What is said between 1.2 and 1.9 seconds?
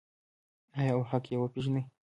یې وپیژني؟